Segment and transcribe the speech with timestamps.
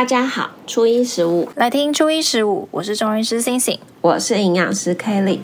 [0.00, 5.40] 大家好，初一十五来听初一十五，我是中医师星星，我是营养师 Kelly。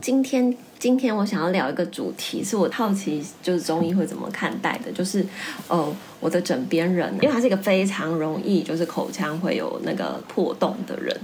[0.00, 5.26] 今天，今天我想要聊一个主题，是我好奇，就是中医会怎么看待的，就是
[5.66, 11.20] 呃，我的枕边人，因为他是一个非常容易就是口腔会有那个破洞的人，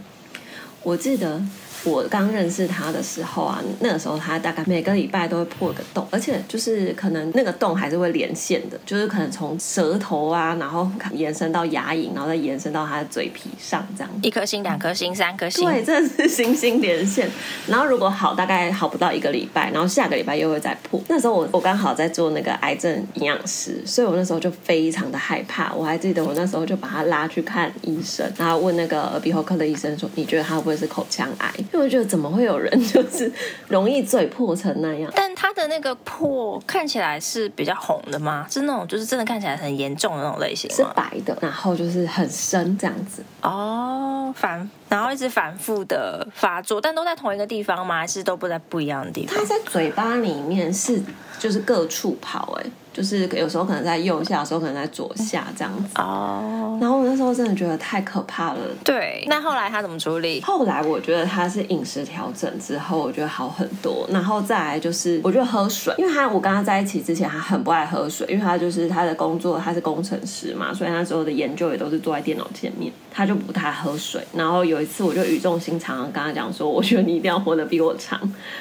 [0.82, 1.40] 我记得。
[1.84, 17.30] 我刚认识他的时候啊，那个时候他大概每个礼拜都会破个洞，而且就是可能那个洞还是会连线的，就是可能从舌头啊，然后延伸到牙龈，然后再延伸到他的嘴皮上，这样一颗星、两颗星、三颗星，对，这是星星连线。
[17.66, 21.00] 然后如果好，大概好不到一个礼拜，然后下个礼拜又会再破。
[21.08, 25.72] 那时候我我刚好在做那个癌症营养师，所以我那时候就非常的害怕。
[25.74, 33.30] 我还记得我那时候就把他拉去看医生，然后问那个耳鼻喉科的医生说：“你觉得他会不会是口腔癌？”因为我觉得怎么会有人 就是
[33.66, 35.10] 容易嘴破成那样？
[35.16, 38.46] 但他的那个破看起来是比较红的吗？
[38.48, 40.70] 是那种就是真的看起来很严重的那种类型？
[40.70, 43.24] 是白的，然后就是很深这样子。
[43.42, 47.98] 哦，反然后一直反复的发作，但都在同一个地方吗？
[47.98, 49.36] 还是都不在不一样的地方？
[49.36, 51.02] 他在嘴巴里面是
[51.36, 52.70] 就是各处跑哎、欸。
[52.94, 56.70] 就是有时候可能在右下，有时候可能在左下这样子哦。
[56.70, 56.80] Oh.
[56.80, 58.60] 然后我那时候真的觉得太可怕了。
[58.84, 60.40] 对，那后来他怎么处理？
[60.42, 64.06] 后来我觉得他是饮食调整之后，我觉得好很多。
[64.12, 74.24] 然后再来就是，我觉得喝水，因为他我跟他在一起之前，他很不爱喝水，因为他就是他的工作，他是工程师嘛，所以他所有的研究也都是坐在电脑前面，他就不太喝水。
[74.32, 78.20] 然后有一次，我就语重心长的跟他讲说，我觉得你一定要活得比我长，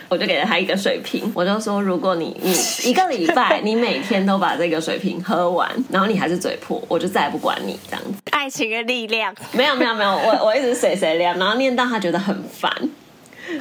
[0.09, 2.55] 我就给了他一个水瓶，我就说，如果你你
[2.89, 4.23] 一个礼拜你每天。
[4.23, 8.13] 都把这个水瓶喝完，然后你还是嘴破，我就再也不管你这样子。
[8.31, 12.71] 爱情的力量，没有没有没有，我我一直水水量，然后念到他觉得很烦。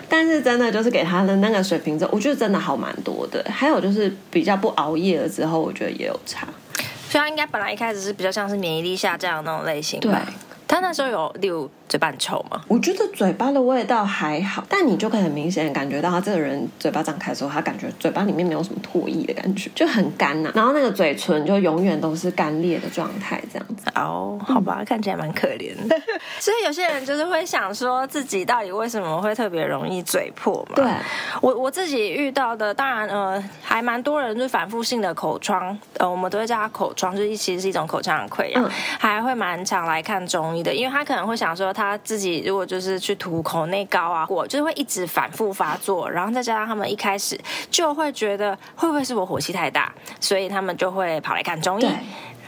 [0.08, 3.44] 但是真的就是给他的那个水瓶之后，我觉得真的好蛮多的。
[3.50, 6.46] 还有就是比较不熬夜了之后，我觉得也有差。
[7.08, 10.12] 所以他应该本来一开始是比较像是免疫力下降的那种类型，对。
[10.72, 11.70] 他那时候有六。
[11.92, 12.58] 嘴巴很臭吗？
[12.68, 20.52] 我觉得嘴巴的味道还好，但你就可以很明显感觉到他这个人嘴巴张开的时候，他感觉嘴巴里面没有什么唾液的感觉，就很干呐、啊。
[20.54, 23.84] 然后那个嘴唇就永远都是干裂的状态，这样子。
[23.94, 25.94] 哦，好吧，嗯、看起来蛮可怜的。
[26.38, 30.76] 所以有些人就是会想说自己到底为什么会特别容易嘴破嘛？
[30.76, 30.90] 对，
[31.42, 47.38] 我我自己遇到的，当然呃还蛮多人就是反复性的口疮，呃我们都会叫他口疮，就是其实是一种口腔的溃疡，嗯、还会蛮常来看中医的，因为他可能会想说他自己如果就是去涂口内膏啊，我就是会一直反复发作，然后再加上他们一开始
[47.70, 51.86] 就会觉得会不会是我火气太大，所以他们就会跑来看中医，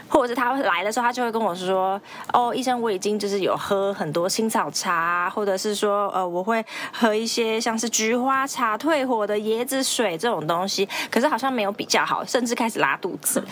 [0.07, 1.99] 或者是他来的时候，他就会跟我说
[2.31, 13.43] ：“哦，医生，我已经就是有喝很多青草茶，或者是说呃，我会喝一些像是菊花茶退火的椰子水这种东西，可是好像没有比较好，甚至开始拉肚子。”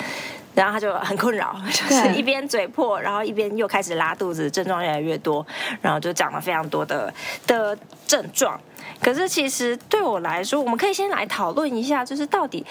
[0.54, 5.46] 然后他就很困扰， 就是一边嘴破，然后一边又开始拉肚子，症状越来越多，
[5.82, 7.14] 然后就讲了非常多的
[7.48, 8.60] 的症状。
[9.02, 12.66] 可是其实对我来说，我们可以先来讨论一下，就是到底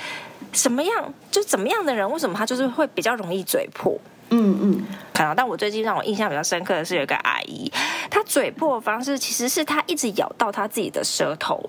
[0.52, 3.98] 什么样，就怎么样的人，为什么他就是会比较容易嘴破？
[4.32, 5.34] 嗯嗯，看到。
[5.34, 7.70] 但我最近让我印象比较深刻的是，有一个阿姨，
[8.10, 11.62] 她嘴破的方式其实是她一直咬到她自己的舌头。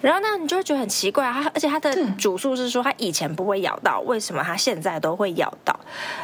[0.00, 5.78] 然后呢，你就会觉得很奇怪，她而且她的主诉是说她以前不会咬到，为什么她现在都会咬到？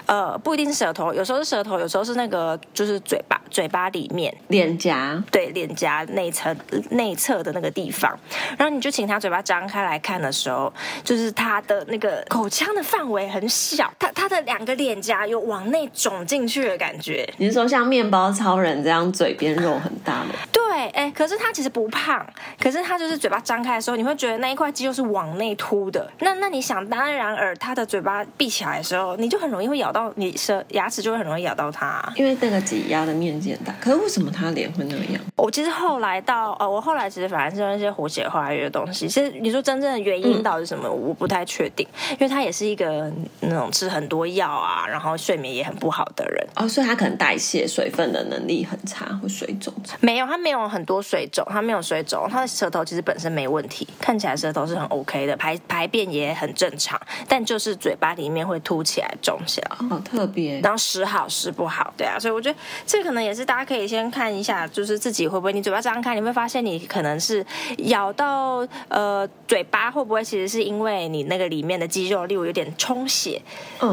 [0.07, 6.55] 呃，不一定是舌头，有时候是舌头，有时候是那个就是嘴巴，嘴巴里面脸颊，对，脸颊内侧
[6.91, 8.17] 内侧的那个地方。
[8.59, 10.73] 然后你就请他嘴巴张开来看的时候，
[11.03, 17.29] 就是他的那个口腔的范围很小，他他的两个脸颊有往内肿进去的感觉。
[17.39, 20.39] 你是说像面包超人这样嘴边肉很大的？
[20.53, 22.25] 对，哎，可是他其实不胖，
[22.61, 23.73] 可是他就是嘴巴张开。
[23.73, 26.07] 的时候，你会觉得那一块肌肉是往内凸的。
[26.19, 33.75] 那那你想当然尔，他的嘴巴闭起来的时候，你就很容易会咬到你舌牙齿，就会很容易咬到它，因为那个挤压的面积很大。
[33.81, 35.23] 可是为什么他脸会那样？
[35.37, 39.09] 我其实后来到呃，我后来其实反而是用一些活血化瘀的东西。
[39.09, 46.47] 其实你说真正的原因到底是什么，嗯、我不太确定，因为他也是一个那种吃很多药啊，然后睡眠也很不好的人。
[46.57, 49.73] 哦，所以他可能代谢水分的能力很差，会水肿。
[50.01, 60.61] 没有，他没有很多水肿，他没有水肿，他的舌头其实本身没问题，看起来舌头是很 OK 的，排排便也很正常，但就是嘴巴里面会凸起来、肿起来，好特别。
[60.61, 67.45] 然后时好时不好，对啊，所以我觉得这可能也是大家可以先看一下，就是自己会不会，你嘴巴张开，你会发现你可能是
[67.79, 73.41] 咬到呃嘴巴，会不会其实是因为你那个里面的肌肉例如有点充血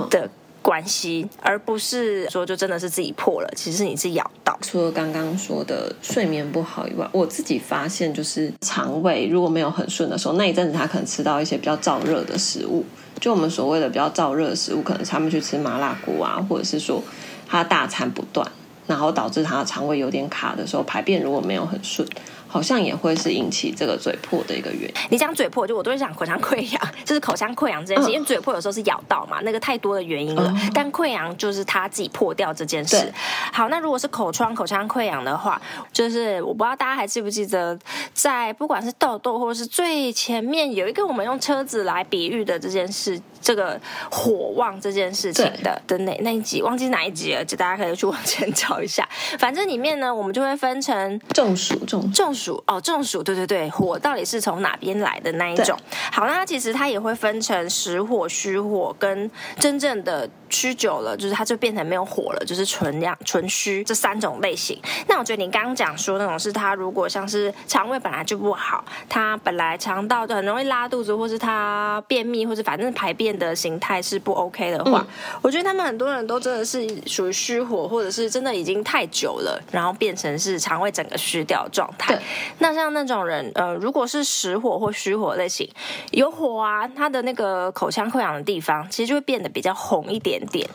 [0.10, 0.30] 的。
[0.62, 4.58] 关系，而不是说就真的是自己破了，其实是你自己咬到。
[4.62, 12.86] 除了刚刚说的睡眠不好以外，我自己发现就是肠胃如果没有很顺的时候，那一阵子他可能吃到一些比较燥热的食物，
[13.20, 17.02] 就我们所谓的比较燥热的食物，可能他们去吃麻辣锅啊，或者是说
[17.48, 18.46] 他大餐不断，
[18.86, 22.08] 然后导致他的肠胃有点卡的时候，排便如果没有很顺。
[22.50, 24.94] 好像也会是引起这个嘴破的一个原因。
[25.12, 28.10] 你讲嘴破，就我都会讲口腔溃疡， 就是口腔溃疡这件事。
[28.10, 30.52] 嗯、因为嘴破有时候是咬到嘛，那个太多的原因了。
[30.56, 33.14] 嗯、但溃疡就是它自己破掉这件事。
[33.54, 35.62] 好，那如果是口疮、口腔溃疡的话，
[35.94, 37.78] 就是我不知道大家还记不记得，
[38.14, 43.22] 在不管是痘痘或者是最前面有一个我们用车子来比喻的这件事。
[43.42, 43.80] 这个
[44.12, 49.08] 火旺这件事情的的那那一集忘记哪一集了，就大家可以去往前找一下。
[49.40, 55.78] 反正里面呢，我们就会分成中暑、中中暑哦，中暑，对对对，火到底是从哪边来的那一种？
[56.12, 60.30] 好，那它其实它也会分成实火、虚火跟真正的。
[60.52, 64.76] 虚久了，就是它就变成没有火了，就是纯量、纯虚这三种类型。
[65.08, 82.20] 那我觉得你刚刚讲说那种是它如果像是肠胃本来就不好，它本来肠道就很容易拉肚子，或是它便秘，或是反正排便的形态是不 OK 的话，嗯、我觉得他们很多人都真的是属于虚火，或者是真的已经太久了，然后变成是肠胃整个虚掉状态。
[82.30, 85.70] 对那像那种人，呃，如果是实火或虚火类型，
[86.12, 90.40] 有火啊，他的那个口腔溃疡的地方，其实就会变得比较红一点。
[90.50, 90.68] 点，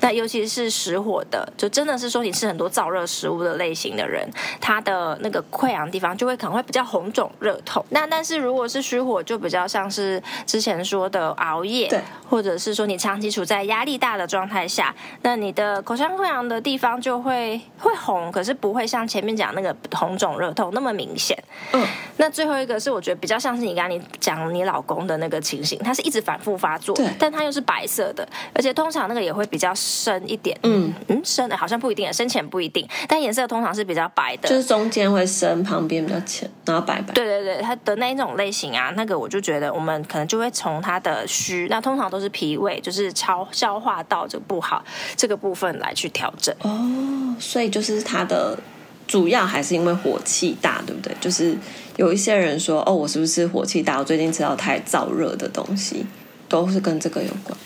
[0.00, 4.28] 那尤其是实火的，就真的是说你吃很多燥热食物的类型的人，
[4.60, 7.84] 他的那个溃疡地方就会可能会比较红肿热痛。
[7.90, 21.36] 那但是如果是虚火，就比较像是之前说的熬夜，对，或者是说你长期处在压力大的状态下，那你的口腔溃疡的地方就会会红，可是不会像前面讲那个红肿热痛那么明显。
[21.72, 29.06] 嗯，那最后一个是我觉得比较像是你刚刚你讲你老公的那个情形，他是一直反复发作，对，但他又是白色的，而且通常。
[29.06, 37.14] 那个也会比较深一点，嗯嗯，深的好像不一定，深浅不一定，但颜色通常是比较白的，就是中间会深，旁边比较浅，然后白白。
[37.14, 44.84] 对对对，它的那一种类型啊，那个我就觉得我们可能就会从它的虚，那通常都是脾胃，就是超消化道这个不好
[45.14, 46.52] 这个部分来去调整。
[46.62, 48.58] 哦，所以就是它的
[49.06, 51.14] 主要还是因为火气大，对不对？
[51.20, 51.56] 就是
[51.96, 53.98] 有一些人说，哦，我是不是火气大？
[53.98, 56.04] 我最近吃到太燥热的东西，
[56.48, 57.56] 都是跟这个有关。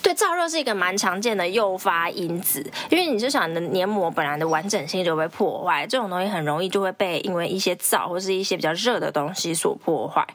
[0.00, 10.26] 对，燥热是一个蛮常见的诱发因子，因为你就想你的黏膜本来的完整性就被破坏，这种东西很容易就会被因为一些燥或是一些比较热的东西所破坏。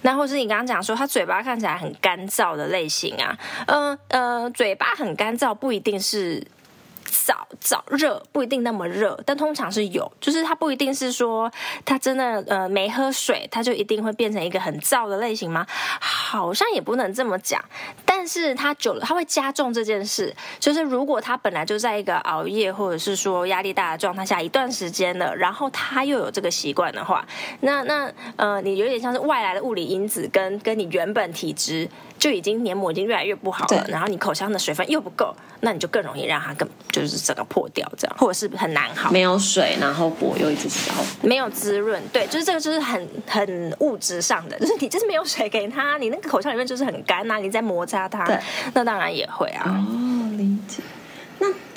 [0.00, 6.46] 那或是你刚刚讲说他嘴巴看起来很干燥的类型啊，嗯呃，呃，嘴巴很干燥不一定是。
[7.12, 11.52] 燥燥热不一定那么热，但通常是有，就是它不一定是说
[11.84, 15.66] 它真的呃没喝水，它就一定会变成一个很燥的类型吗？
[16.00, 17.62] 好像也不能这么讲，
[18.26, 20.34] 是它久了它会加重这件事。
[20.58, 27.26] 就是如果他本来就在一个熬夜或者是说压力大的状态下一段时间了，然后他又有这个习惯的话，
[27.60, 31.88] 那那呃你有点像是外来的物理因子跟跟你原本体质。
[32.18, 39.10] 就已经黏膜已经越来越不好了，对然后你口腔的水分又不够，那你就更容易让它更就是整个破掉这样，或者是很难好。
[39.10, 48.38] 没有水，然后火又一直烧，没有滋润，对，就是这个就是很很物质上的，就是你就是没有水给它，你那个口腔里面就是很干呐、啊，你在摩擦它，对
[48.74, 49.64] 那当然也会啊。
[49.66, 50.82] 哦，理解。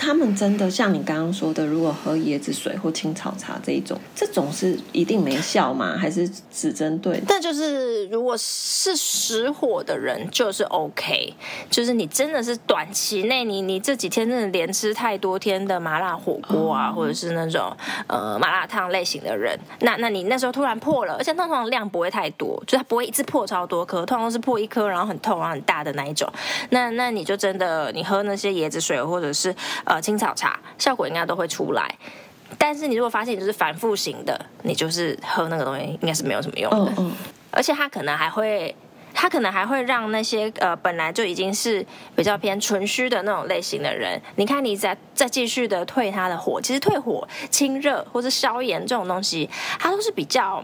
[0.05, 5.97] 那他们真的像你刚刚说的，如果喝椰子水或青草茶这一种，这种是一定没效吗？
[5.97, 7.19] 还是只针对？
[7.27, 11.33] 但就是如果是实火的人，就是 OK。
[11.71, 26.31] 就是你真的是短期内，你你这几天真的连吃太多天的麻辣火锅啊，哦、或者是那种呃麻辣烫类型的人，那那你那时候突然破了，而且通常量不会太多，就它不会一次破超多颗，通常都是破一颗，然后很痛然后很大的那一种。
[26.69, 29.55] 那那你就真的你喝那些椰子水或者是。
[29.85, 31.95] 呃，青草茶效果应该都会出来，
[32.57, 36.91] 但是你如果发现你就是反复型的，你就是喝那个东西应该是没有什么用的。
[36.91, 37.11] 嗯嗯。
[37.51, 38.75] 而且它可能还会，
[39.13, 41.85] 它可能还会让那些呃本来就已经是
[42.15, 49.49] 比较偏纯虚的那种类型的人，你看你再再继续的退他的火，其实退火、清热或是消炎这种东西，
[49.79, 50.63] 它都是比较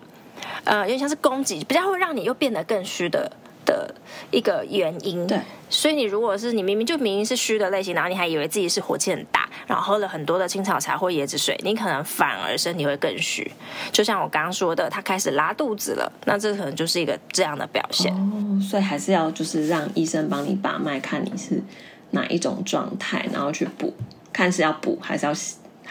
[0.65, 3.31] 呃有点像是攻击，比较会让你又变得更虚的。
[3.65, 3.94] 的
[4.32, 5.39] 一个原因，对，
[5.70, 13.51] 所以你如果是你明明就明明是虚的类型，然后你还以为自己是火气很大，然后喝了很多的青草茶或椰子水，你可能反而身体会更虚。
[13.91, 18.13] 就像我刚刚说的，他开始拉肚子了，那这可能就是一个这样的表现。
[18.13, 21.62] 哦，所以还是要就是让医生帮你把脉，看你是
[22.12, 23.94] 哪一种状态，然后去补，
[24.34, 25.34] 看是要补还是要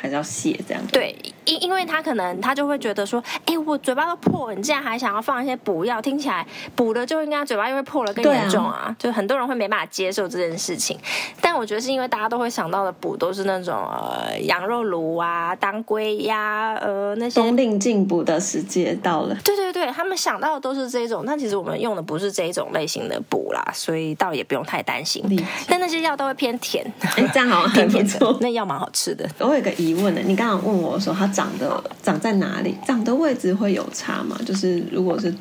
[0.00, 0.82] 还是要卸这样。
[0.92, 1.14] 对。
[1.46, 8.84] 因因为他可能他就会觉得说，哎，我嘴巴都破了，你竟然还想要放一些补药，听起来补了就应该嘴巴又会破了更严重啊！
[8.86, 10.96] 啊就很多人会没办法接受这件事情。
[11.40, 17.40] 但我觉得是因为大家都会想到的补都是那种呃羊肉炉啊、当归呀、呃那些。
[17.40, 19.34] 冬令进补的时节到了。
[19.42, 25.24] 对对对，他们想到的都是这种，但其实我们用的不是这一种类型的补啦，所以倒也不用太担心。
[25.66, 26.84] 但那些药都会偏甜，
[27.16, 28.36] 哎，这样好像 很不错。
[28.40, 29.28] 那药蛮好吃的。
[29.40, 34.38] 我有个疑问的，你刚刚问我说它长的长在哪里，长的位置会有差吗？
[34.46, 35.34] 就是如果是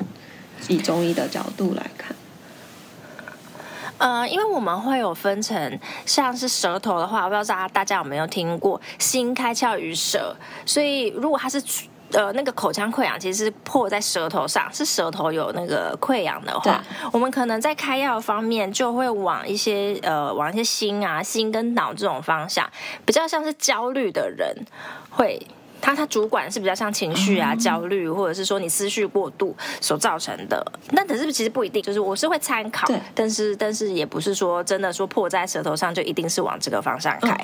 [0.68, 2.14] 以中医的角度来看，
[3.98, 11.62] 呃，因为我们会有分成，像是舌头的话，我不知道大家大家有没有听过“心开窍于舌”，所以如果它是。
[12.12, 22.68] 呃，那个口腔溃疡其实是破在舌头上，是舌头有那个溃疡的话，我们可能在开药方面就会往一些呃，往一些心啊、心跟脑这种方向，
[23.04, 24.54] 比较像是焦虑的人
[25.10, 25.40] 会。
[25.80, 30.64] 他他主管是比较像情绪啊、焦虑，或者是说你思绪过度所造成的。
[30.90, 37.36] 那可是其实不一定，就是我是会参考，但是但是也不是说真的说破在舌头上就一定是往这个方向开。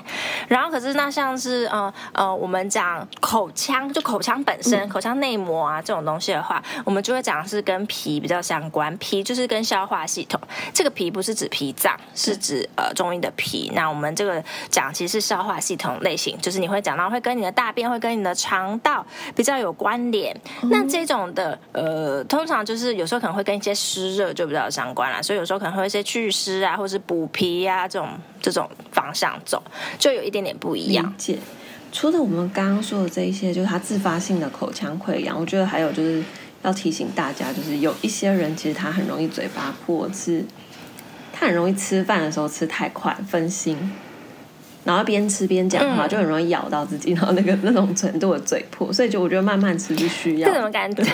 [0.48, 8.96] 然后可是那像是呃呃，我们讲口腔，就口腔本身、口腔内膜啊这种东西的话，我们就会讲是跟脾比较相关。
[8.98, 10.40] 脾就是跟消化系统，
[10.72, 13.70] 这个脾不是指脾脏，是指呃中医的脾。
[13.74, 20.38] 那我们这个讲其实是消化系统类型，就是你会讲到会跟你的大便会跟你的肠道比较有关联，
[20.70, 28.08] 那这种的呃，通常就是有时候可能会跟一些湿热就比较相关啦，所以有时候可能会一些祛湿啊，或是补脾啊这种
[28.40, 29.62] 这种方向走，
[29.98, 31.14] 就有一点点不一样。
[31.16, 31.38] 解。
[31.92, 36.22] 除了我们刚刚说的这一些，就是它自发性的口腔溃疡，我觉得还有就是
[36.62, 40.44] 要提醒大家，就是有一些人其实他很容易嘴巴破，是
[41.32, 43.92] 他很容易吃饭的时候吃太快，分心。
[44.86, 50.48] 然后边吃边讲话，就很容易咬到自己，嗯、然后那个那种程度的嘴破，所以就我觉得慢慢吃是需要。
[50.48, 51.02] 这种感觉？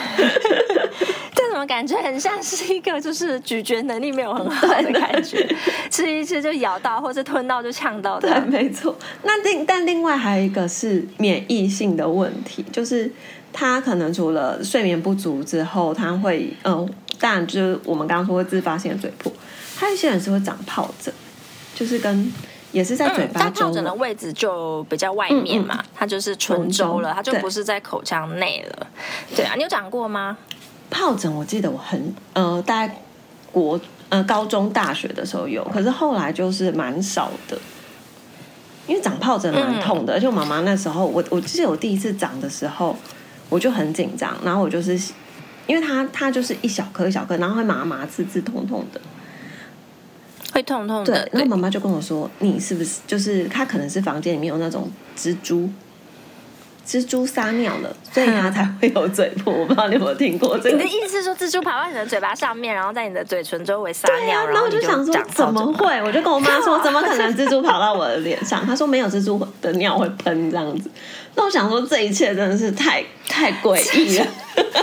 [1.34, 5.48] 这种感觉很像是一个就是咀嚼能力没有很好的感觉，
[5.90, 8.28] 吃一吃就咬到，或者吞到就呛到的。
[8.28, 8.94] 对，没错。
[9.22, 13.10] 那另但另外还有一个是免疫性的问题，就是
[13.54, 16.86] 他可能除了睡眠不足之后，他会嗯，
[17.18, 19.32] 当然就是我们刚刚说会自发性的嘴破，
[19.76, 21.12] 还有一些人是会长疱疹，
[21.74, 22.30] 就是跟。
[22.72, 28.86] 也是在嘴巴但，疱疹的位置就比较外面嘛，它就是唇周了，它就不是在口腔内了。
[29.28, 30.36] 对，对啊，你有长过吗？
[30.90, 33.02] 疱疹我记得我很呃，大概
[33.50, 37.58] 国呃高中大学的时候有，可是后来就是蛮少的，
[38.86, 42.96] 因为长疱疹蛮痛的，嗯、而且我妈妈那时候我我记得我第一次长的时候
[43.48, 44.98] 我就很紧张，然后我就是
[45.66, 49.00] 因为它它就是一小颗一小颗，然后会麻麻刺刺痛痛的。
[50.52, 51.28] 会痛痛的，对。
[51.32, 53.64] 然后妈妈就跟我说：“你是不是就是他？
[53.64, 55.68] 可能是房间里面有那种蜘蛛，
[56.86, 60.76] 蜘蛛撒尿了，所以他才会有嘴破。”我不知道你有没有听过这个？
[60.76, 64.46] 你的意思是说，蜘蛛爬到你的嘴巴上面，然后在你的嘴唇周围撒尿？
[64.46, 66.02] 然后我就想说，怎么会？
[66.02, 68.66] 我就跟我妈说，怎么可能蜘蛛跑到我的脸上？
[68.66, 70.90] 她说没有，蜘蛛的尿会喷这样子。
[71.34, 74.26] 那我想说，这一切真的是太太诡异了。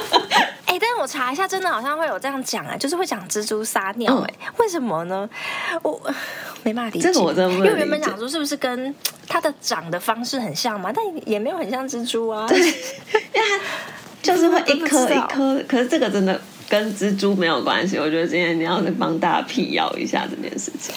[1.10, 5.28] 查一下，真的好像会有这样讲啊，就是会讲蜘蛛撒尿哎、欸，嗯、为什么呢？
[5.82, 6.00] 我
[6.64, 7.08] 没办法理解。
[7.08, 7.54] 这个我真的。
[7.56, 8.94] 因为原本讲说是不是跟
[9.28, 10.92] 它的长的方式很像嘛？
[10.94, 12.48] 但也没有很像蜘蛛啊。
[12.48, 12.72] 对， 因为
[13.34, 13.60] 它
[14.22, 17.98] 就是会一颗一颗，可是这个真的跟蜘蛛没有关系。
[17.98, 20.94] 我觉得今天你要帮大家辟谣一下这件事情。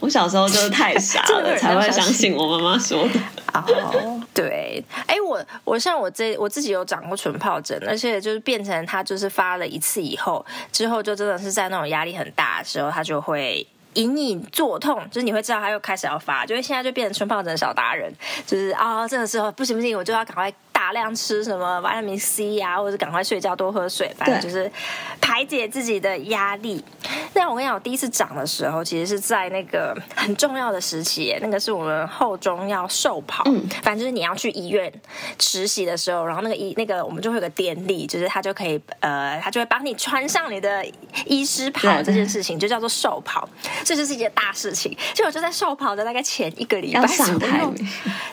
[0.00, 3.20] 我小时候就是太傻了， 才会相信我妈妈说的。
[3.54, 18.12] 哦， 对，哎，我我像我这我自己有长过唇疱疹，而且就是变成它就是发了一次以后，之后就真的是在那种压力很大的时候，它就会隐隐作痛，就是你会知道它又开始要发，就是现在就变成唇疱疹小达人，
[18.46, 20.52] 就是啊，这个时候不行不行，我就要赶快。
[20.74, 24.70] 大量吃什么维他命 C 呀、啊，或者赶快睡觉，多喝水，反正就是
[25.18, 26.84] 排解自己的压力。
[27.34, 34.92] 那我跟你讲，我第一次长的时候，其实是在那个很重要的时期，那个是我们后中要授跑，嗯、反正就是你要去医院
[35.40, 40.84] 实习的时候，然后那个医那个我们就会有个典礼，就是他就可以呃，他就会帮你穿上你的
[41.26, 43.48] 医师袍，这件事情就叫做授跑，
[43.84, 44.96] 这就是一件大事情。
[45.12, 47.60] 结果就在授跑的大概前一个礼拜上台，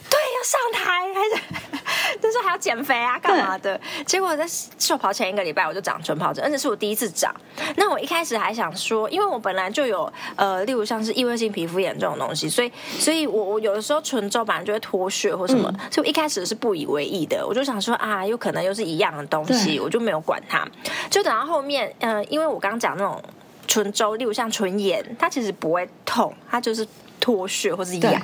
[0.10, 1.42] 对，要上台还是。
[2.22, 3.78] 就是还要减肥啊，干嘛的？
[3.78, 4.46] 对结果在
[4.78, 7.34] 授袍前一个礼拜，我就长唇疱疹，而且是我第一次长。
[7.78, 17.46] 那我一开始还想说，因为我本来就有呃，例如像是异位性皮肤炎这种东西，所以，所以我我有的时候唇周本来就会脱屑或什么，嗯、所以我一开始是不以为意的。
[17.46, 20.68] 我就想说啊，有可能又是一样的东西，我就没有管它。
[21.10, 23.22] 就等到后面，嗯、呃，因为我刚刚讲那种
[23.68, 26.86] 唇周，例如像唇炎，它其实不会痛，它就是
[27.20, 28.22] 脱屑或是痒。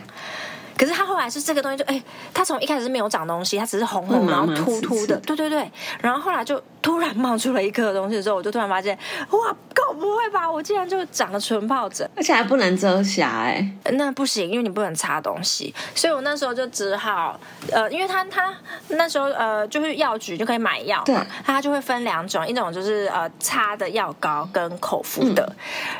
[0.78, 2.04] 可是他后来是这个东西就，就哎，
[2.34, 5.70] 他从一开始是没有长东西，他只是红红然后突突的，对对对。
[6.00, 8.98] 然后后来就突然冒出了一颗东西的时候，我就突然发现，
[9.32, 9.56] 哇，
[9.88, 10.50] 够不会吧？
[10.50, 13.68] 我竟然就长了唇疱疹，而且还不能遮瑕哎。
[13.94, 17.40] 那不行，因为你不能擦东西，所以我那时候就只好，
[17.72, 18.54] 呃，因为他他
[18.90, 21.16] 那时候呃就是药局就可以买药嘛，对，
[21.46, 25.44] 他就会分两种，一种就是呃擦的药膏跟口服的。
[25.48, 25.56] 嗯、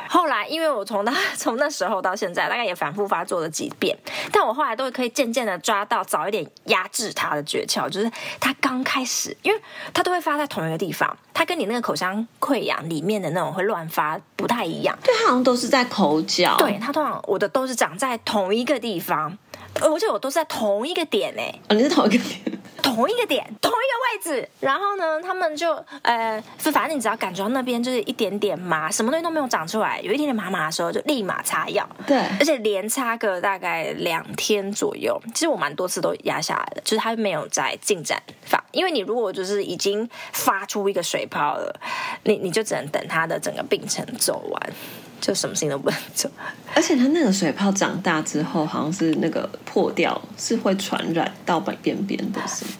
[0.08, 3.96] 后来因为我从那 从那时候到现在，大概也反复发作了几遍，
[4.30, 9.60] 但我后来都可以渐渐的抓到早一点压制它的诀窍，就是它刚开始，因为
[9.94, 14.96] 它都会发在同一个地方，它跟你那个口腔溃疡里面的那种会乱发不太一样。
[15.02, 16.56] 对，他好像都是在口角。
[16.58, 19.36] 对，它通常我的都是长在同一个地方，
[19.80, 21.60] 而且我都是在同一个点诶。
[21.68, 22.58] 哦，你是同一个点。
[22.80, 31.86] 同一个点，同一个位置，然后呢，他们就呃，反正你只要感觉到那边就是一点点麻，什么东西都没有长出来，有一点点麻麻的时候，就立马擦药。
[32.06, 38.64] 对，而且连擦个大概两天左右，其实我蛮多次都压下来了，就是它没有在进展法。
[38.70, 41.80] 因为你如果就是已经发出一个水泡了，
[42.22, 44.72] 你你就只能等它的整个病程走完，
[45.20, 46.30] 就什么事情都不能做。
[46.74, 52.70] 而且它那个水泡长大之后，好像是那个破掉，是会传染到白边边的，是吗？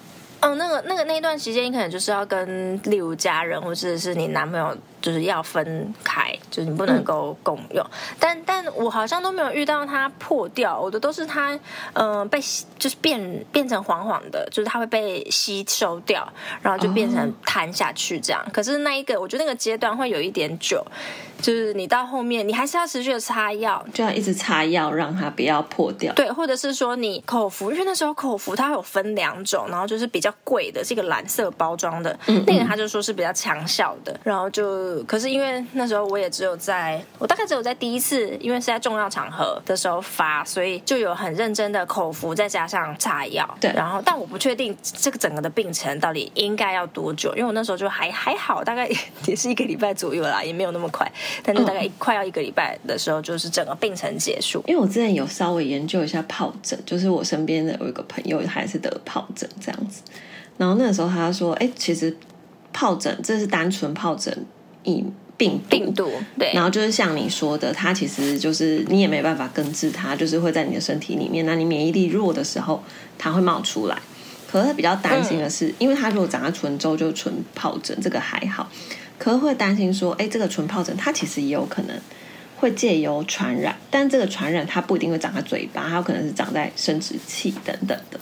[0.41, 7.85] 嗯，那个、那个那一段时间，你可能就是要跟例如家人或者是你男朋友，就是要分开，就是你不能够共用。
[7.85, 11.55] 嗯、但但我好像都没有遇到它破掉，我的都是它，
[11.93, 12.41] 嗯、呃，被
[12.79, 16.27] 就是变变成黄黄的，就是它会被吸收掉，
[16.63, 18.43] 然后就变成瘫下去这样。
[18.47, 20.85] 哦、可是那一个，我觉得那个阶段会有一点久。
[21.41, 26.13] 就是你到后面，你还是要持续的擦药，就要一直擦药，让它不要破掉。
[26.15, 34.19] 对，或者是说你口服，因为那时候口服它有分两种，然后就是比较贵的，是一个蓝色包装的，嗯嗯那个他就说是比较强效的。
[34.25, 43.49] 然后就，可是因为那时候我也只有在，我大概只有在第一次，因为是在重要场合的时候发，所以就有很认真的口服，再加上擦药。
[43.61, 48.89] 对，然后但我不确定这个整个的病程到底应该要多久，因为我那时候就还还好，大概
[49.27, 51.11] 也是一个礼拜左右啦，也没有那么快。
[51.43, 54.63] 但是大概快要一个礼拜的时候，就是整个病程结束。
[54.67, 60.03] 因为我之前有稍微研究一下疱疹，就是我身边的有一个朋友还是得疱疹这样子。
[60.57, 62.17] 然后那个时候他说：“哎，其实
[62.75, 64.47] 疱疹这是单纯疱疹
[64.85, 65.05] 疫
[65.37, 66.53] 病病毒，对。
[66.53, 71.47] 然后就是像你说的，它其实就是你也没办法根治它，就是会在你的身体里面。
[71.47, 72.83] 那你免疫力弱的时候，
[73.17, 73.97] 它会冒出来。
[74.51, 78.67] 可是他比较担心的是，嗯、因为它如果长在唇周，就唇疱疹，这个还好。”
[79.19, 82.01] 可是会担心说，哎，这个唇疱疹它其实也有可能
[82.57, 88.19] 会借由传染，但这个传染它不一定会长在嘴巴，它有可能是长在生殖器等等的。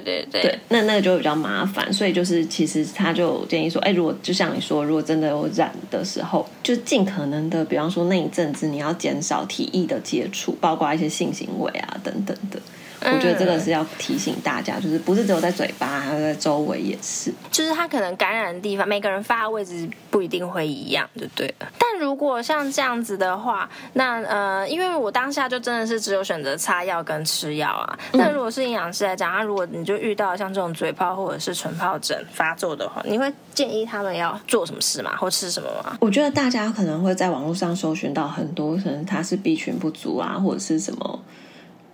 [0.00, 12.60] 对对对，那那个就比较麻烦，所以就是其实他就建议说，哎，如果就像你说，如果真的有染的时候，就尽可能的，比方说那一阵子你要减少体液的接触，包括一些性行为啊等等的。
[13.02, 17.32] 我觉得这个是要提醒大家，就是不是只有在嘴巴，还有在周围也是。
[17.50, 21.54] 就是它可能感染的地方，每个人发的位置不一定会一样，对不对？
[21.58, 27.98] 但如果像这样子的话，那呃，因为我当下就真的是只有选择擦药跟吃药啊。
[28.12, 35.16] 那如果是营养师来讲，他如果你就遇到像这种嘴泡或者是唇疱疹发作的话，你会建议他们要做什么事吗？
[35.16, 35.96] 或吃什么吗？
[36.00, 41.20] 我觉得大家可能会在网络上搜寻到很多，可能他是 B 群不足啊，或者是什么。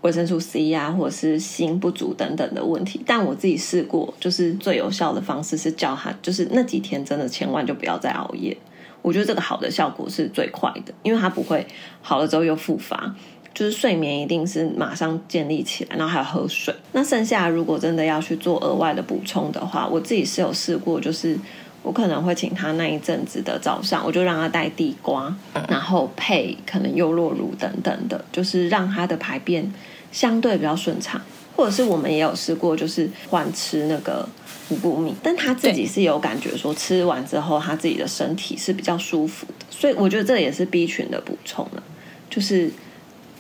[0.07, 8.57] 维生素 C 呀、或者是锌不足等等的问题，但我自己试过，就是最有效的方式是叫他，就是那几天真的千万就不要再熬夜。
[9.03, 11.67] 我觉得这个好的效果是最快的，因为它不会
[12.01, 13.15] 好了之后又复发。
[13.53, 16.75] 就是睡眠一定是马上建立起来，然后还要喝水。
[16.93, 21.37] 那剩下如果真的要去做额外的补充的话，我自己是有试过，就是。
[21.83, 25.33] 我可能会请他那一阵子的早上，我就让他带地瓜，
[25.69, 29.73] 然后配可能优酪乳等等的，就是让他的排便
[30.17, 31.21] 相对比较顺畅。
[31.55, 34.27] 或者是我们也有试过，就是换吃那个
[34.71, 41.83] 五谷米，但他自己是有感觉说吃完之后他自己的身体是比较舒服的，所以我觉得这也是 B 群的补充了，
[42.31, 42.71] 就是。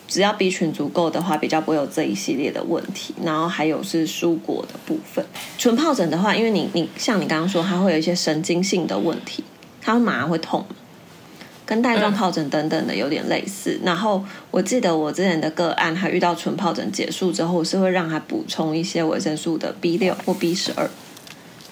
[0.09, 3.13] 只要 B 群足够的话，比较不会有这一系列的问题。
[3.25, 5.27] 然后还有是蔬果的部分，
[5.59, 9.43] 唇疱疹的话，因为你你像你刚刚说，它会有一些神经性的问题，
[9.81, 10.65] 它会麻会痛，
[11.67, 13.73] 跟带状疱疹等等的有点类似。
[13.83, 20.89] 嗯、然后我记得我之前的个案，他遇到纯疱疹结束之后，我是会让他补充一些维生素的 B 六或 B 十二，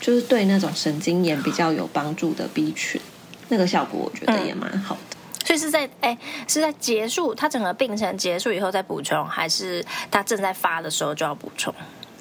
[0.01, 3.01] 就是对那种神经炎比较有帮助的 B 群，
[3.49, 5.01] 那个效果我觉得也蛮好的。
[5.01, 6.17] 嗯所以是在哎，
[6.49, 11.73] 是在结束他整个病程结束以后再补充，还是他正在发的时候就要补充？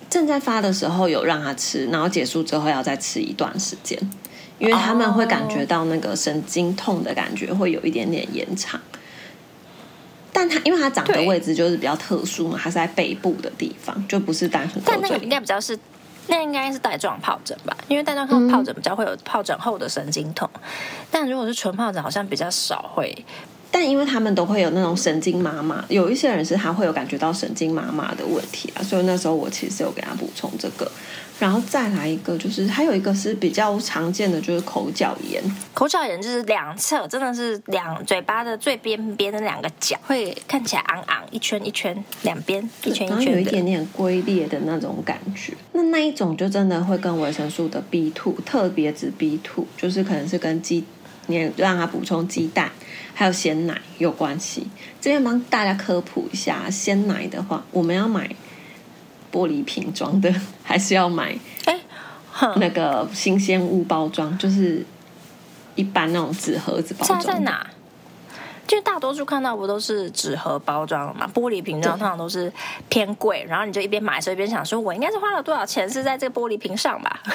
[0.10, 3.98] 正在发的时候有让他吃，然后结束之后要再吃一段时间，
[4.60, 8.80] 因为他们会感觉到那个神经痛的感觉会有一点点延长。
[10.32, 14.84] 但但它因为它长的位置就是比较特殊嘛，它是在背部的地方，就不是单纯。
[14.86, 15.78] 但那个应该比较是，
[16.28, 17.76] 那应该是带状疱疹吧？
[17.88, 20.62] 因为带状疱疹比较会有疱疹后的神经痛，嗯、
[21.10, 23.26] 但如果是纯疱疹，好像比较少会。
[23.72, 30.92] 但因为他们都会有那种神经麻麻，有一些人是他会有感觉到神经麻麻的问题啊，所以那时候我其实有给他补充这个，
[31.44, 50.86] 然后再来一个就是还有一个是比较常见的就是口角炎，口角炎就是两侧真的是两嘴巴的最边边的两个角会看起来昂昂一圈一圈，两边一圈一圈有一点点龟裂的那种感觉，那那一种就真的会跟维生素的 B two 特别指 B two，就是可能是跟鸡
[51.28, 52.72] 你让他补充鸡蛋。
[53.16, 54.66] 还有鲜奶有关系，
[55.00, 58.28] 这边帮大家科普一下，鲜奶的话，我们要买
[59.34, 61.78] 玻璃瓶装的， 还是要买哎
[62.58, 64.86] 那个新鲜物包装，就是
[65.76, 67.19] 一般那种纸盒子包装。
[67.19, 67.65] 在哪？
[68.65, 71.30] 就大多数看到不都是纸盒包装嘛？
[71.34, 72.52] 玻璃瓶装通常都是
[72.89, 77.19] 偏贵，然后你就一边买的时候一边想说，我应该是花了多少钱是在这个玻璃瓶上吧？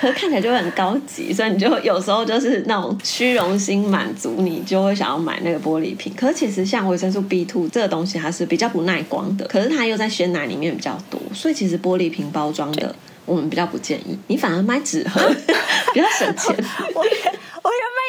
[0.00, 6.12] 可是看起来就会很高级，所以你就有时候就是那种虚荣心满足，你就会想要买那个玻璃瓶。
[6.16, 12.94] 可是其实像维生素 B two 这个东西，它是比较不耐光的，可是它又在鲜奶里面比较多，所以其实玻璃瓶包装的
[13.26, 15.20] 我们比较不建议，你反而买纸盒
[15.92, 16.54] 比较省钱。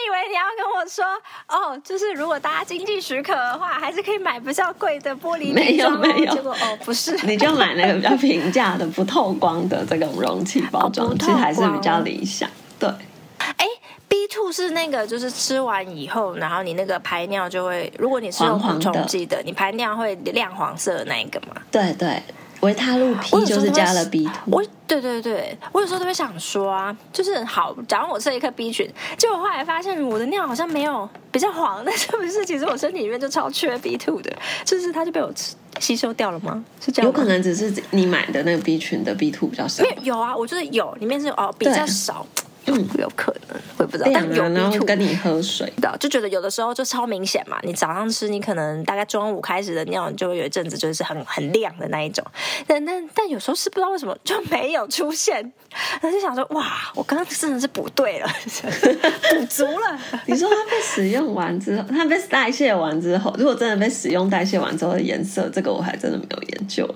[0.06, 1.06] 以为你要跟我说
[1.48, 5.54] 哦，就是如果大家经济许可的话，还是可以买比较贵的玻璃。
[5.54, 12.50] 没有没有，结果哦不是，你就买那个比较平价的不透光的这种容器包装，哦、其实还是比较理想。
[12.80, 12.90] 对，
[13.58, 13.66] 哎
[14.08, 21.62] ，B two 是那个就是吃完以后，然后你那个排尿就会，如果你是用补充剂的，你排尿会亮黄色的那一个嘛？
[21.72, 22.22] 对对。
[22.62, 34.32] 维他露 P 就是加了 B 群，我对对对，我有时候特别想说啊，就是好，假如我吃了一颗 B 群，结果后来发现我的尿好像没有比较黄，那是不是其实我身体里面就超缺 B two 的？
[34.64, 36.64] 就是它就被我吃吸收掉了吗？
[36.84, 37.08] 是这样？
[37.08, 39.84] 有可能只是你买的那个 B 群的 B two 比较少。
[39.84, 42.26] 没有有啊，我就是有，里面是哦比较少。
[42.68, 44.10] 嗯，有可能，我也不知道。
[44.14, 47.58] 但有然后跟你喝水的，就觉得有的时候就超明显嘛。
[47.64, 52.24] 你早上吃，你可能大概中午开始的尿，你就会有一阵子就是很很亮的那一种。
[52.68, 55.52] 但但但有时候是不知道为什么就没有出现，
[56.00, 58.28] 他就想说哇，我刚刚真的是补对了，
[59.32, 60.00] 补足了。
[60.28, 66.88] 你说它被使用完之后，它被代谢完之后，如果真的被使用代谢完之后的颜色，这个我还真的没有研究。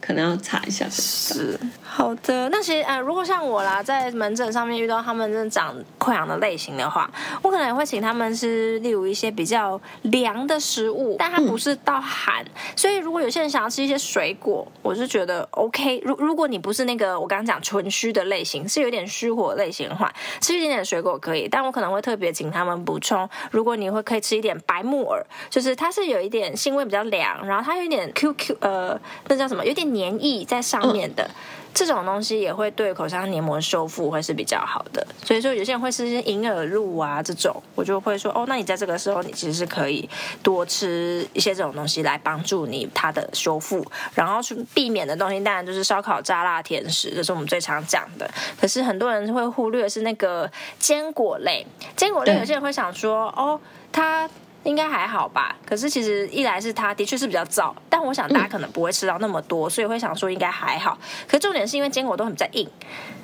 [0.00, 0.86] 可能要查一下。
[0.90, 7.10] 是好的，那其实呃，如果像我啦，在门诊上面遇到他们这种长溃疡的类型的话，
[7.42, 12.44] 我可能也会请他们吃，例如一些比较凉的食物，但它不是到寒。
[12.76, 16.00] 所以如果有些人想要吃一些水果，我是觉得 OK。
[16.04, 21.48] 如如果你不是那个我刚刚讲纯虚的类型，是有点虚火类型的话，吃一点点水果可以。
[21.48, 29.66] 但我可能会特别请他们补充，如果你会可以吃一点白木耳，就是它是有一点腥味比较凉，然后它有一点 QQ 呃，那叫什么？
[29.66, 30.08] 有点黏。
[30.08, 31.34] 黏液在上面的、嗯、
[31.74, 40.08] 这种东西也会对口腔黏膜修复会是比较好的，所以说有些人会吃一些银耳露啊这种，我就会说哦，那你在这个时候你其实是可以
[40.40, 48.30] 多吃一些这种东西来帮助你它的修复，然后去避免的东西当然就是烧烤、炸辣、甜食，这是我们最常讲的。
[48.60, 50.48] 可是很多人会忽略是那个
[50.78, 54.30] 坚果类，坚果类有些人会想说哦，它。
[54.64, 60.98] 应该还好吧，可是其实一来是它的确是比较燥，但我想大家可能不会吃到那么多，嗯、所以会想说应该还好。
[61.26, 62.68] 可是重点是因为坚果都很比较硬，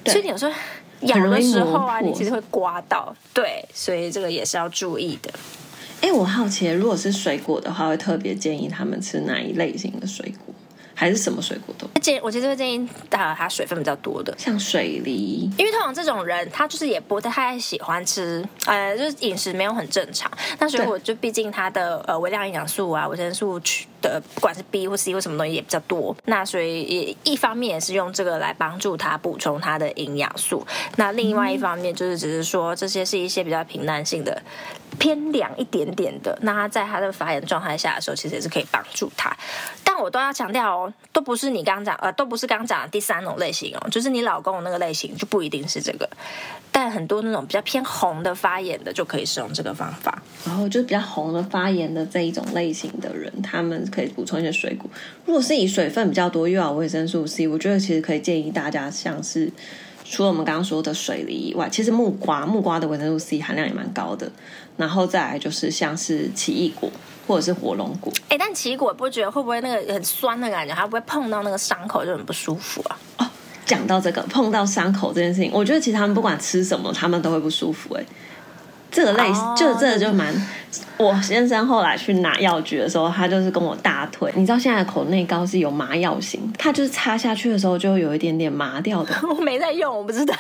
[0.07, 0.53] 所以你有时候
[1.01, 3.15] 咬的时候啊，你其实会刮到。
[3.35, 5.31] 对，所以这个也是要注意的。
[6.01, 10.54] 哎，我好奇，如果是水果的话，会特别建议他们吃哪一类型的水果？
[10.95, 20.31] 还是什么水果都建，我其实会建议打它水分比较多的，像水梨，因为通常这种人他就是也不太喜欢吃，呃，就是饮食没有很正常。
[20.59, 26.17] 那水果就毕竟它的呃微量营养素啊、维生素区的，不管是 B 或 C 或什么东西也比较多。
[26.27, 30.65] 那所以也一方面也是用这个来帮助他补充他的营养素。
[30.97, 34.41] 那另外一方面就是只是说这些是一些比较平淡性的。
[34.97, 39.29] 偏凉一点点的，那他在他的发炎状态下的时候，其实也是可以帮助他。
[39.95, 46.11] 但我都要强调哦，都不是你刚刚讲呃，都不是刚刚讲的第三种类型哦，就是你老公的那个类型就不一定是这个。
[46.73, 50.21] 但很多那种比较偏红的发炎的，就可以使用这个方法。
[50.45, 54.91] 然后就是比较红的发炎的这一种类型的人，他们可以补充一些水果。
[55.27, 59.53] 如果是以水分比较多又要维生素 C，我觉得其实可以建议大家像是。
[60.05, 64.31] 除了我们刚刚说的水梨以外，其实木瓜木瓜的维生素 C 含量也蛮高的。
[64.77, 66.91] 然后再来就是像是奇异果
[67.27, 68.13] 或者是火龙果。
[68.29, 70.75] 哎，但奇异果不觉得会不会那个很酸的感觉？
[70.75, 72.99] 它不会碰到那个伤口就很不舒服啊？
[73.19, 73.27] 哦，
[73.65, 77.95] 讲到这个碰到伤口这件事情，我觉得其实他们不管吃什么，他们都会不舒服。
[77.95, 78.05] 哎，
[78.95, 80.33] 这个类似，oh, 就这个就蛮。
[80.97, 84.33] 我先生后来去拿药局的时候，他就是跟我大腿。
[84.37, 89.13] 你知道现在的口内膏是有麻药型，它就是擦下去的时候就有一点点麻掉的。
[89.29, 90.37] 我没在用，我不知道。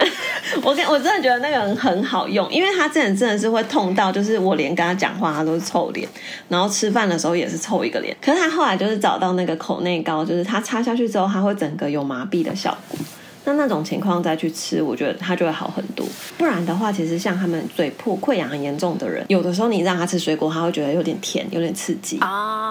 [0.64, 6.08] 我跟我真的觉得那个人很好用，因为他真的真的是会痛到，就是我连跟他讲话他都是臭脸，
[6.48, 8.16] 然后吃饭的时候也是臭一个脸。
[8.22, 12.98] 可是他后来就是找到那个口内膏，就是他擦下去之后，他会整个有麻痹的效果。
[13.44, 16.06] 那那种情况再去吃，我觉得它就会好很多。
[16.36, 22.18] 不然的话，其实像他们嘴破溃疡很严重的人，有的时候你让他吃水果，他会觉得有点甜，有点刺激。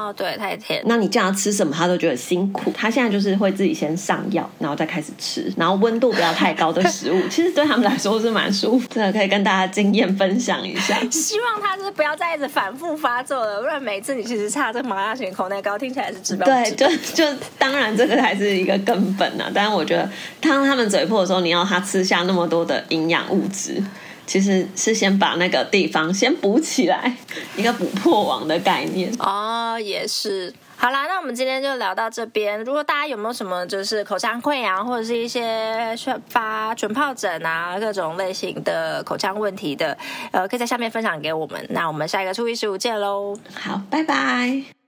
[0.10, 0.84] 哦，对，太甜。
[0.86, 2.72] 那你叫他吃什么，他都觉得辛苦。
[2.76, 8.88] 他现在就是会自己先上药，然后再开始吃，然后温度不要太高的食物，其实对他们来说是蛮舒服。
[8.90, 11.00] 真的可以跟大家经验分享一下。
[11.10, 16.46] 希望他是不要再一直反复发作了，不然每次你其实擦这个麻药型口内膏，听起来是治标。
[16.46, 17.24] 对，就就
[17.58, 19.50] 当然这个还是一个根本啊。
[19.54, 20.08] 但是我觉得
[20.42, 20.50] 他。
[20.60, 23.82] 当他们嘴破的时候，你要他吃下那么多的营养物质，
[24.30, 27.12] 其实是先把那个地方先补起来，
[27.58, 29.12] 一个补破网的概念。
[29.18, 30.54] 哦，也是。
[30.78, 32.64] 好啦，那我们今天就聊到这边。
[32.64, 35.96] 如果大家有没有什么就是口腔溃疡或者是一些
[36.30, 39.98] 发唇疱疹啊各种类型的口腔问题的，
[40.32, 41.66] 呃，可以在下面分享给我们。
[41.72, 43.36] 那我们下一个初一十五见喽。
[43.56, 44.79] 好，拜拜。